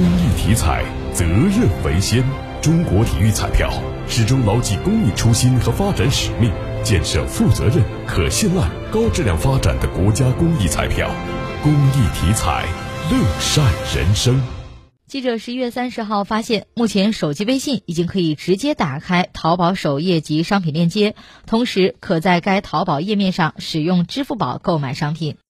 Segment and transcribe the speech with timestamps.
[0.00, 2.24] 公益体彩，责任为先。
[2.62, 3.70] 中国体育彩票
[4.08, 6.50] 始终牢记公益初心和发展使命，
[6.82, 11.10] 建设负责任、可信赖、高质量发展的国家公益彩票。
[11.62, 12.64] 公益体彩，
[13.10, 13.62] 乐善
[13.94, 14.40] 人生。
[15.06, 21.14] 记者十一月三十号发现，目前手机微信已经可以直接打开淘宝首页及商品链接，
[21.46, 25.36] 同时可在该淘宝页面上使用支付宝购买商品。